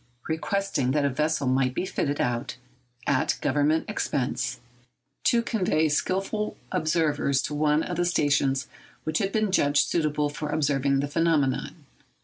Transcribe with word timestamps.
requesting 0.27 0.89
that 0.89 1.05
a 1.05 1.11
vessel 1.11 1.45
might 1.45 1.75
be 1.75 1.85
fitted 1.85 2.19
out, 2.19 2.57
at 3.05 3.37
Government 3.39 3.87
expense, 3.87 4.59
to 5.25 5.43
convey 5.43 5.87
skilful 5.89 6.57
observers 6.71 7.39
to 7.43 7.53
one 7.53 7.83
of 7.83 7.97
the 7.97 8.05
stations 8.05 8.67
which 9.03 9.19
had 9.19 9.31
been 9.31 9.51
judged 9.51 9.85
suitable 9.87 10.27
for 10.27 10.49
observing 10.49 11.01
the 11.01 11.07
phenomenon. 11.07 11.85